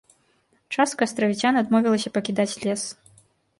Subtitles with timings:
[0.77, 2.81] Частка астравіцян адмовілася пакідаць лес.